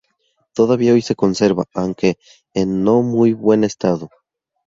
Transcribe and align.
Todavía 0.55 0.93
hoy 0.93 1.03
se 1.03 1.13
conserva, 1.13 1.65
aunque 1.75 2.17
en 2.55 2.83
no 2.83 3.03
muy 3.03 3.33
buen 3.33 3.63
estado. 3.63 4.09